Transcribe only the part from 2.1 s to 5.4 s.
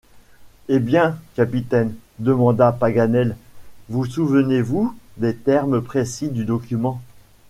demanda Paganel, vous souvenez-vous des